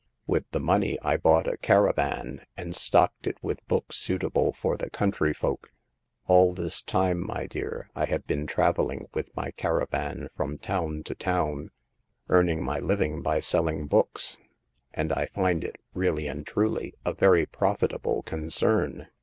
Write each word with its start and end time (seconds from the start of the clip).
With 0.25 0.49
the 0.49 0.59
money 0.59 0.97
I 1.03 1.15
bought 1.15 1.45
a 1.47 1.57
car 1.57 1.87
avan, 1.87 2.43
and 2.57 2.75
stocked 2.75 3.27
it 3.27 3.37
with 3.43 3.63
books 3.67 3.97
suitable 3.97 4.51
for 4.51 4.75
the 4.75 4.89
country 4.89 5.31
folk. 5.31 5.71
All 6.25 6.53
this 6.53 6.81
time, 6.81 7.23
my 7.23 7.45
dear, 7.45 7.91
I 7.95 8.05
have 8.05 8.25
been 8.25 8.47
traveling 8.47 9.09
with 9.13 9.29
my 9.35 9.51
caravan 9.51 10.29
from 10.35 10.57
town 10.57 11.03
to 11.03 11.13
town, 11.13 11.69
earning 12.29 12.63
my 12.63 12.79
living 12.79 13.21
by 13.21 13.41
selling 13.41 13.85
books; 13.85 14.39
and 14.91 15.13
I 15.13 15.27
find 15.27 15.63
it, 15.63 15.75
really 15.93 16.25
and 16.25 16.47
truly, 16.47 16.95
a 17.05 17.13
very 17.13 17.45
profitable 17.45 18.23
concern. 18.23 19.05